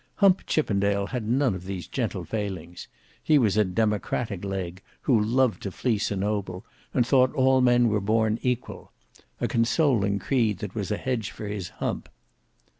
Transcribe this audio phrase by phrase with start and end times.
[0.15, 2.87] Hump Chippendale had none of these gentle failings;
[3.21, 7.87] he was a democratic leg, who loved to fleece a noble, and thought all men
[7.87, 12.09] were born equal—a consoling creed that was a hedge for his hump.